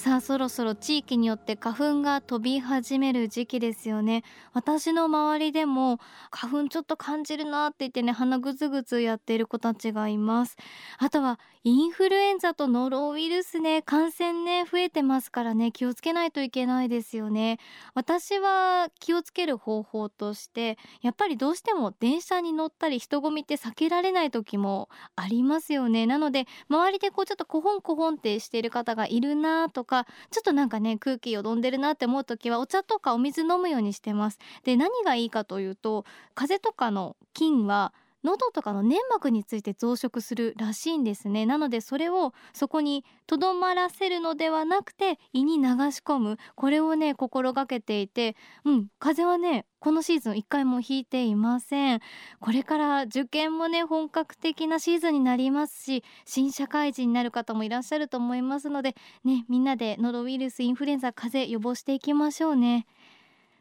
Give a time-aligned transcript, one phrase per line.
[0.00, 4.24] さあそろそろ地域によって花粉が飛び始める時期ですよね。
[4.54, 5.98] 私の周りでも
[6.30, 10.56] 花粉ちょっと感じるなって言ってね鼻ぐずぐずやっている子たちがいます。
[10.96, 17.58] あとはインフルエンザとノロウイルスね感染ね増えてますからね気をつけないといけないですよね。
[17.94, 26.06] 私は気をつける方法としてやっぱりどうしても電車に乗ったり人混みって避けられない時もありますよね。
[26.06, 29.89] なので周りでこうちょっとコホンコホンってしている方がいるなとか
[30.30, 34.38] ちょっとなんかね空気よどんでるなって思う時はお茶とかお水飲むようにしてます。
[34.64, 36.04] で何がいいかというと
[36.34, 41.46] 風邪とかの菌は喉とかの粘膜について増殖するらしいんですね。
[41.46, 46.36] なのでそれをそこにとどまらせるのではなくて胃に流し込む。
[46.54, 52.00] これをね心がけていてうん風邪はねこのシーズン1回も引いていません。
[52.40, 62.86] これから受験もね本格的なシーズンになりますし新社会人になる方もいらっしゃると思いますのでねみんなでノロウイルスインフルエンザ風邪予防していきましょうね。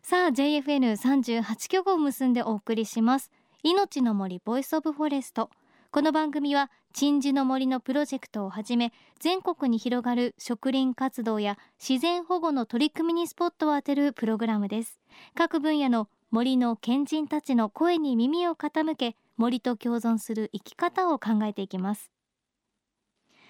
[0.02, 3.32] さあ JFN38 曲を結んでお送りします。
[3.62, 5.50] 命の森ボイスオブフォレスト。
[5.92, 15.02] この番組は鎮守の森のプロジェクトをはじめ全国に広がる植林活動や自然保護の取り組みにスポットを当てるプログラムです。
[15.36, 22.12] 各分野の森の賢人たちの声に耳を傾け森と共存する生き方を考えていきます。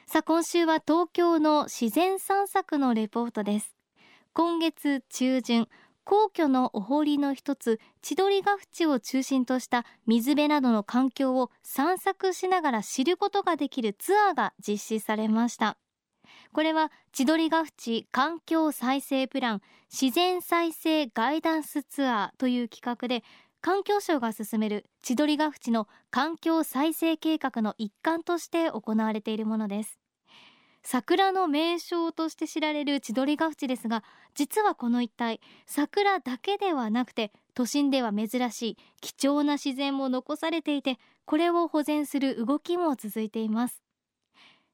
[0.07, 3.75] さあ今週は東京の自然散策のレポートです。
[4.33, 5.67] 今月中旬
[6.09, 15.77] 皇居のお堀の一つ千鳥ヶ淵を中心とした水辺などの環境を散策しながら知ることができるツアーが実施されました。
[16.51, 19.61] これは千鳥ヶ淵環境再生プラン
[19.91, 23.23] 自然再生ガイダンスツアーという企画で
[23.61, 29.98] 環境省が進める千鳥ヶ淵の環境再生計画の一環として行われているものです。
[30.91, 43.83] 桜の名所として知られる千鳥ヶ淵ですが実はこの一帯桜だけではなくて都心では珍しい貴重な自然も残されていてこれを保全する動きも続いています。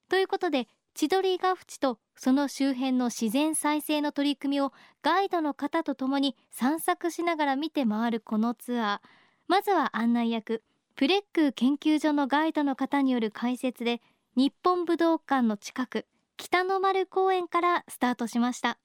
[0.08, 4.72] ということで千鳥ヶ淵とその周辺の自然再生の取り組みを
[5.02, 9.08] ガイドの方とともに散策しながら見て回るこのツアー。
[9.48, 10.62] まずは案内役
[10.94, 14.00] プレック研究所のガイドの方による解説で
[14.38, 16.04] 日本武道館の近く
[16.36, 18.76] 北の丸公園からスタートしました。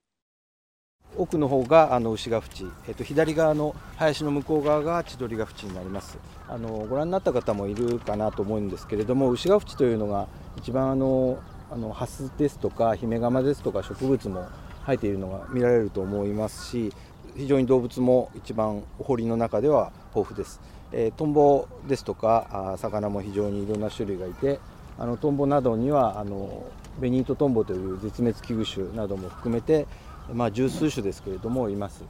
[1.17, 6.17] 奥の方があの牛ヶ淵、えっと、左側の林の向こう側が千鳥ヶ淵になります。
[6.47, 11.37] あのご覧になった方もいるかなと思うんですけれども牛ヶ淵というのが一番あの
[11.69, 14.47] あのハスですとかヒメガマですとか植物も
[14.85, 16.93] 生えているのが見られると思いますし
[17.35, 20.61] 非常に動物も一番お堀の中では豊富です、
[20.93, 24.61] えー、トンボですとかあ魚も非常にいろんな種類がいて
[24.97, 26.65] あのトンボなどにはあの
[26.99, 29.87] ベニートトンボという絶滅危惧種なども含めて、
[30.33, 32.03] まあ、十数種ですけれどもいます、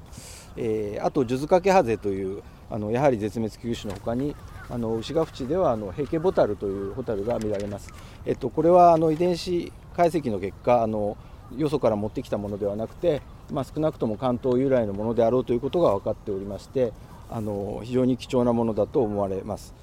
[0.57, 4.35] えー、あとジュズカケハゼというあのやはり絶滅危惧種のほかに
[4.69, 7.93] あの牛ヶ淵ではあのヘケボタルというホタルが見られます、
[8.25, 11.17] えっと、これはあの遺伝子解析の結果あの
[11.57, 13.21] よそから持ってきたものではなくて、
[13.51, 16.93] まあ、少なくとも関東由来のものであろうということが分かっておりまして
[17.29, 19.73] あの非常に貴重なものだと思われます。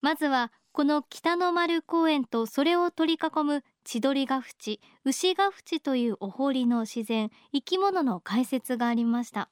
[0.00, 9.50] まずはこの北の丸公園とそれを取り囲む千鳥ヶ淵牛ヶ淵というお堀の自然生き物の解説がありました。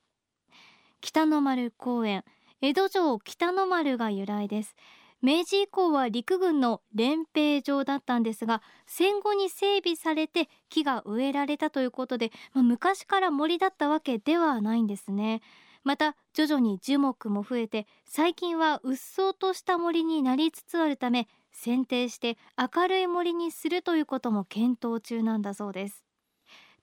[1.01, 2.23] 北の丸公園
[2.61, 4.77] 江戸城北の丸が由来です。
[5.21, 15.41] 明治以降は陸軍の練兵場だったんですが戦後に整備されて木が植えられたということで、まあ、昔から森だったわけではないんですね。
[15.87, 26.05] また徐々に樹木も増えて最近は鬱蒼とした森になりつつあるため剪定して明るい森にするということも検討中なんだそうです。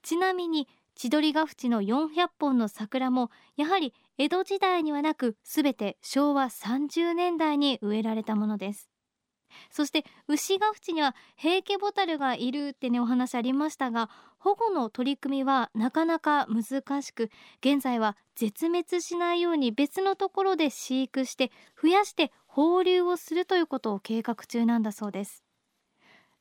[0.02, 8.88] ちなみに千鳥ヶ淵の400本の桜もやはり江戸時代にはなくすべて昭和30年代に植えられたものです。
[9.70, 14.08] そして牛ヶ淵には平家ボタルがいるってねお話ありましたが
[14.44, 17.30] 保護の取り組みはなかなか難しく
[17.60, 21.50] 現在は絶滅しないように別のところで飼育して
[21.80, 25.44] 増やして放流をするということを計画中なんだそうです。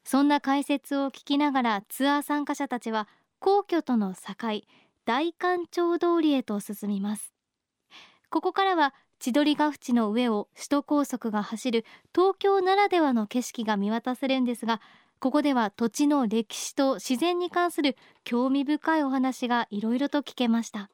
[0.04, 3.08] そんな解説を聞きながらツアー参加者たちは
[3.40, 4.34] 皇居との境
[5.06, 7.34] 大官庁通りへと進みます。
[8.30, 14.82] ここからは千鳥ヶ淵の上を首都高速が走る東京ならではの景色が見渡せるんですが
[15.24, 20.90] ここでは土地の歴史と自然に関する興味深いお話がいろいろと聞けました。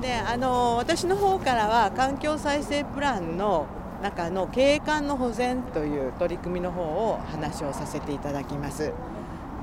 [0.00, 3.66] であの私の方からは環境再生プランの
[4.00, 8.92] 中の景観の保全という取り組みの方を話をさせていただきます。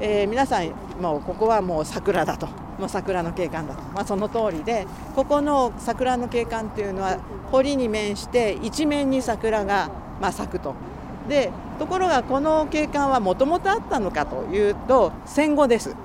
[0.01, 0.71] えー、皆さん
[1.01, 2.47] もうここはもう桜だと。
[2.77, 4.85] もう桜の景観だと、まあ、その通りで
[5.15, 7.17] ここの桜の景観というのは
[7.49, 9.89] 堀に面して一面に桜が
[10.19, 10.75] まあ咲くと。
[11.27, 15.95] でところがこの景観はもともとあったのかというと戦後です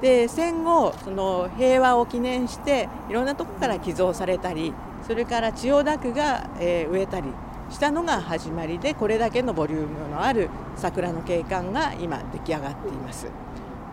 [0.00, 4.72] で戦後その平和を記念していろんなとこから寄贈されたり
[5.06, 7.28] それから千代田区が、植えたり
[7.70, 13.26] したのが始まりでこれだけのボリュームのある桜の景観が今出来上がっています。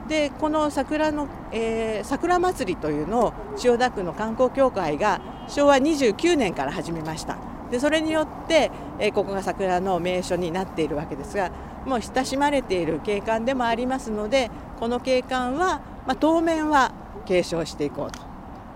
[0.07, 7.37] でこの桜の、えー、桜祭りというのを千代田区の観光協会が昭和29年から始めました
[7.71, 8.69] でそれによって、
[8.99, 11.51] えー、ここが桜の名所になっているわけですが
[11.85, 14.49] もう親しまれている景観でもありますので
[14.79, 16.93] この景観は、まあ、当面は
[17.25, 18.11] 継承していこう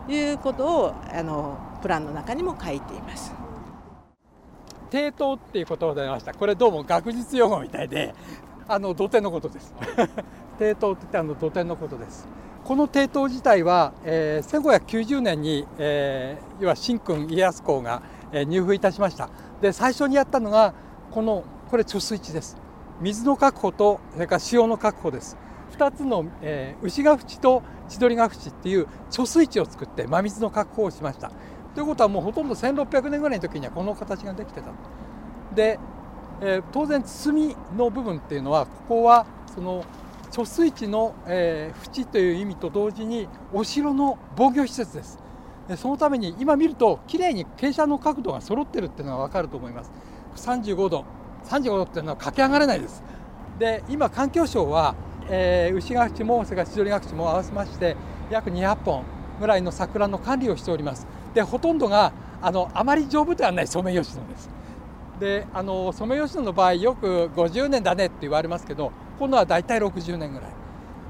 [0.08, 3.34] ということをあのプランの中にも書いています。
[4.90, 6.34] 低等っていう言葉が出ました。
[6.34, 8.16] これどうも学術用語みたいで
[8.68, 9.74] あの土手のことです。
[10.58, 12.28] 低等ってあの土手のことです。
[12.64, 18.02] この低等自体は、えー、1590年に、えー、要は新君家康公が、
[18.32, 19.30] えー、入府いたしました。
[19.62, 20.74] で最初にやったのが
[21.12, 22.58] このこれ貯水池です。
[23.02, 25.38] 水の確保とそれから潮の確保です。
[25.78, 31.32] 2つの、えー、牛ヶ淵と千鳥ヶ淵っていう貯水池を作って真水の確保をしました。
[31.76, 34.72] ということはもうほとんど1600年ぐらいの時にはこの形ができてた。
[35.56, 35.80] で、
[36.42, 39.84] えー、当然包みの部分っていうのはここはその
[40.32, 45.20] 貯水池の、えー、縁という意味と同時にお城の防御施設です。
[45.78, 49.92] そのために今見るときれいに傾斜の角度が揃ってるっていうのが分かると思います。
[50.36, 51.06] 35度。
[51.46, 53.04] 35度っていうのは駆け上がれないです。
[53.60, 54.96] で今環境省は、
[55.30, 57.96] えー、牛ヶ淵もそれから千鳥ヶ淵も合わせまして
[58.30, 59.04] 約200本
[59.40, 61.08] ぐらいの桜の管理をしております。
[61.34, 64.50] でほとんどがあのあまり丈夫ではないソメイヨシノです。
[65.20, 70.50] であのソメイヨシノの場合よく50年だねって言われますけど今度は大体60年ぐらい。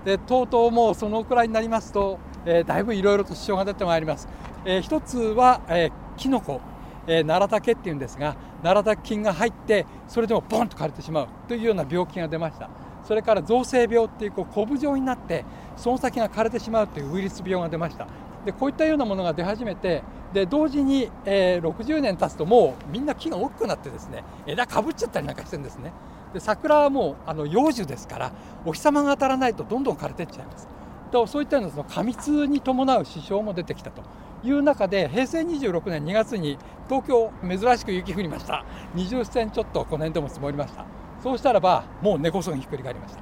[0.06, 2.20] でとうとうもうそのくらいになりますと、
[2.50, 4.28] えー、だいぶいろいろと支障が出てまいります、
[4.66, 6.60] えー、一つは、えー、キノコ、
[7.06, 11.28] えー、奈良竹っていうんですが奈良竹菌が入ってそれでもボンと枯れてしまう。
[11.48, 12.70] というような病気が出ました。
[13.08, 15.46] それから造成病っていうこうコブ状になって
[15.78, 18.08] その先が枯れてしまうというウイルス病が出ました。
[18.46, 20.04] でこういったようなものが出始めて
[20.34, 25.94] で同時に、えー、60年経つともうみんな木が大きくなってですね枝かぶっちゃったりなんかしてるんですね。
[26.34, 28.32] で桜はもうあの幼樹ですから
[28.66, 30.68] お日様が当たらないとどんどん枯れていっちゃいます。
[31.10, 34.02] とそういったようなその過密に伴う支障も出てきたと
[34.44, 36.58] いう中で平成26年2月に
[36.88, 38.64] 東京珍しく雪降りました。
[38.96, 40.86] 20センちょっとこの辺でも積もりました。
[41.22, 43.22] そうしたらばもう根こそぎひっくり返りました。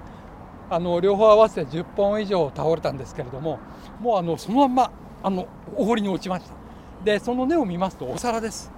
[0.70, 3.60] あの両方合わせて10本以上倒れたんですけれども
[4.00, 4.92] もうあのそのまま
[5.24, 6.54] あのお堀に落ちました。
[7.04, 8.72] でその根を見ますとお皿です。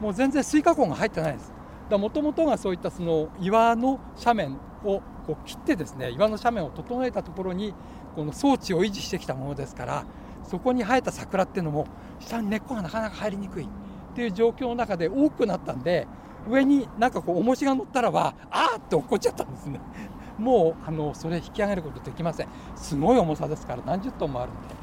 [0.00, 1.52] もう全然垂下根が入ってないです。
[1.90, 7.74] もともとがそういったその岩の斜面をこう切ってですね岩の斜面を整えたところに
[8.14, 10.04] この装置を維持してきたものですから
[10.44, 11.86] そこに生えた桜っていうのも
[12.20, 13.68] 下に根っこがなかなか入りにくいっ
[14.14, 16.06] ていう状況の中で多くなったんで
[16.48, 19.80] 上になんかこう重しが乗ったらばあーって落っこっちゃったんですね。
[20.38, 22.48] もうあのそれ引き上げることできません。
[22.74, 24.82] すごい重さですから何十トンもあるんで。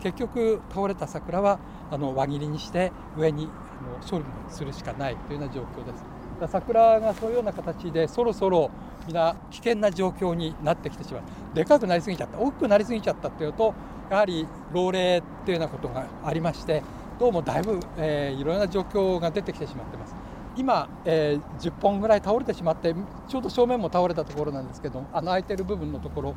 [0.00, 1.58] 結局倒れた桜は
[1.90, 6.04] あの輪切りにして上にあの処理するしかないというような状況です。
[6.52, 8.70] 桜がそういうような形でそろそろ
[9.06, 11.22] 皆危険な状況になってきてしまう。
[11.54, 12.38] でかくなりすぎちゃった。
[12.38, 13.74] 大きくなりすぎちゃったっていうと
[14.10, 16.82] やはり老齢っていうようなことがありまして
[17.18, 20.14] どうもだいぶ、えー、いろんな状況が出てきてしまってます。
[20.56, 22.94] 今、えー、10本ぐらい倒れてしまって
[23.28, 26.34] ちょうど正面も倒れたところなんですけどあの空いてる部分のところ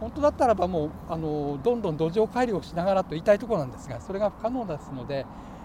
[0.00, 5.24] 本当だったらばもうあのどんどん土壌改良をしながらと言いたいところなんですがそれが不可能ですので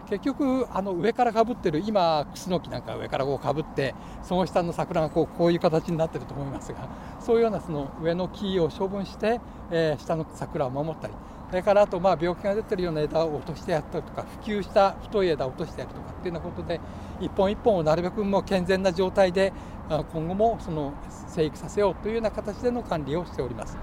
[0.09, 6.87] 結局あの上からかぶってる今クスノキなんか上からこうかぶってその下の桜がこうこういう形になってると思いますが
[7.19, 11.13] そういうようなその上の木を処分して、えー、下の桜を守ったり
[11.49, 16.79] それからあとまあ病気が出てるような枝を落としてやったりとか普及した太い枝を落としてやるとかっていうようなことで
[17.19, 19.51] 一本一本をなるべくもう健全な状態で
[19.89, 20.93] 今後もその
[21.27, 23.77] 生育させようというような形での管理をしております。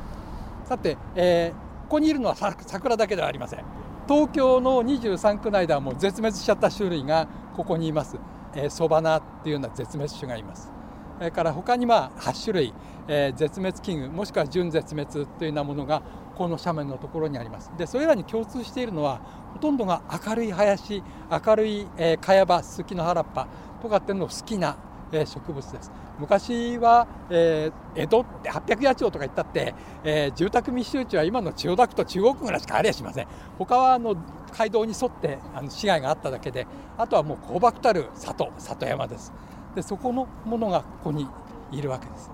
[0.65, 3.84] さて、えー、ここにいるのは桜だけではありません。
[4.07, 8.19] 東京の23区内ではもう絶滅しちゃった種類がここにいます。
[8.55, 10.71] えー、ソバナっていうような絶滅種がいます。
[11.19, 12.75] それから他にまあ8種類、
[13.09, 16.03] えー、絶滅危惧もしくは準絶滅というようなものが
[16.37, 17.73] この斜面のところにあります。
[17.79, 19.21] でそれらに共通しているのは
[19.55, 23.49] ほとんどが明るい林明るい、えー、茅場ススキの原っぱ
[23.81, 24.77] とかっていうのを好きな、
[25.15, 25.91] え植物です。
[26.19, 33.27] 昔は、えー、江戸って800野町とか言ったって、えー、住宅密集地は今の千代田区と中央区ぐらいしかありゃしません。
[33.59, 34.17] 他はあの
[34.57, 36.67] 街道に沿ってあの市街があっただけで
[36.97, 39.33] あとはもう高漠たる里里山です。
[39.75, 41.27] でそこのものがここに
[41.73, 42.31] いるわけです。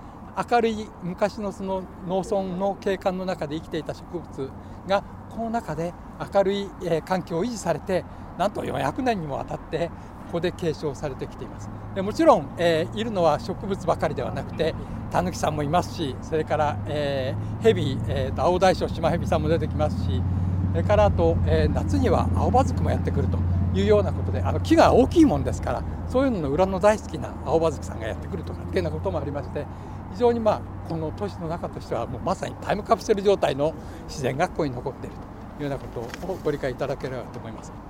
[0.50, 4.50] 明るい昔のその農村の景観の中で生きていた植物
[4.87, 5.92] がこの中で
[6.34, 6.68] 明るい
[7.04, 8.04] 環境を維持されて
[8.38, 9.90] なんと400年にもわたって
[10.30, 14.76] ここで継承されてきていますでもちろん、えー、いるのは植物ばかりではなくて
[15.10, 20.22] タヌキさんもいますしそれから、えー、ヘビ、えーと、青大将シマヘビさんも出てきますし
[20.70, 23.38] それからあと、えー、夏には青葉ズもやってくると
[23.75, 29.66] いうようなことであの木が大きいもんですからそういうのの裏の大好きな青葉月さんがやってくるとかっていうようなこともありまして
[30.12, 33.75] 非常にまあこの都市の中としてはもうまさにタイムカプセル状態の
[34.06, 35.16] 自然がここに残っている
[35.58, 35.88] というようなこ
[36.22, 37.89] とをご理解いただければと思います。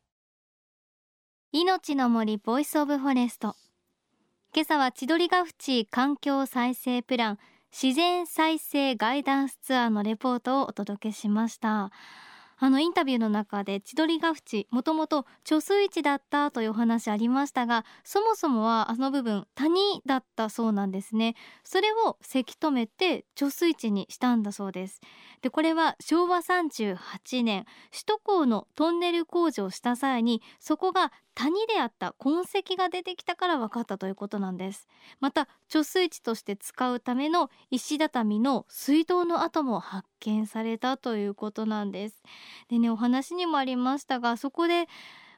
[1.53, 3.57] 命の森 Voice of Forest。
[4.55, 7.39] 今朝は千鳥ヶ淵環境再生プラン
[7.73, 11.91] 自然再生ガイダンスツアーのレポートをお届けしました。
[12.63, 21.35] あのインタビューの中で千鳥ヶ淵もともと貯水池だったというお話ありましたがそもそもはあの部分谷だったそうなんですね。
[21.63, 25.01] それをせき止めて貯水池にしたんだそうです。
[25.41, 34.87] でこれは昭和38年首都高のトンネル工事をした際にそこが谷であった痕跡が出てきたから分かったということなんです。
[35.19, 42.21] また貯水池として使うための石畳の水道の跡も発見されたということなんです。
[42.69, 44.87] でねお話にもありましたがそこで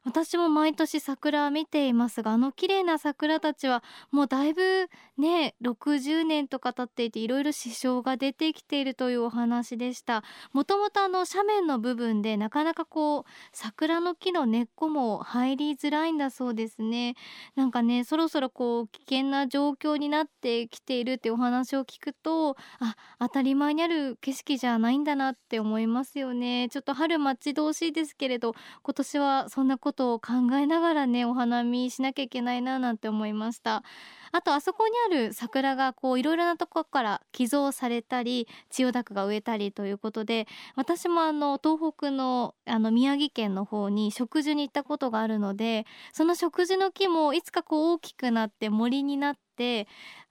[0.05, 10.23] 私も毎年桜見ていますがあの綺麗な桜たちはもうだいぶね60年とか経っていていろいろ支障が出てきているというお話でした。
[10.51, 17.15] もともとあの斜面の部分でなかなかこう桜の木の根っこも入りづらいんだそうですね。
[17.55, 26.67] なんかねそろそろこう危険な状況になってきているってお話を聞くとあ当たり前にある景色じゃないんだなって思いますよね。
[26.69, 33.83] ちょっと春待ち遠しいですけれど今年はそんなことことを考えながらねお花見しなきゃいけないななんて思いました。
[34.31, 49.87] あとあそこにある桜がこういろいろなとこから寄贈されたり千代田区が植えたりということで私もあの東北のあの宮城県の方に植樹に行ったことがあるのでその植樹の木もいつかこう大きくなって森になって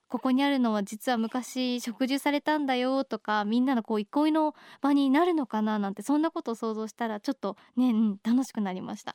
[0.09, 9.15] ここにあるのは実は昔植樹されたんだよとかみんなのこう憩いの場になるのかななんてそんなことを想像したらちょっとね、うん、楽しくなりました。